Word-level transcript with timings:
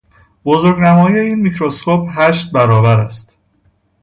بزرگنمایی 0.43 1.19
این 1.19 1.39
میکروسکوپ 1.39 2.09
هشت 2.11 2.51
برابر 2.51 2.99
است. 2.99 3.37